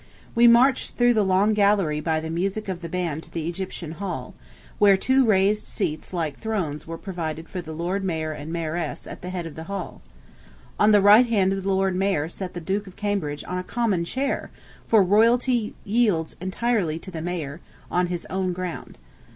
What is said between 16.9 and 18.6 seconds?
to the Mayor, on his own